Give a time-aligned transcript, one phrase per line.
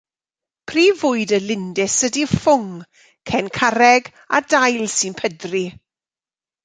[0.69, 2.71] Prif fwyd y lindys ydy ffwng,
[3.33, 5.65] cen carreg a dail sy'n pydru.